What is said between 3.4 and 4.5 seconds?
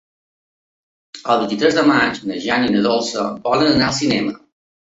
volen anar al cinema.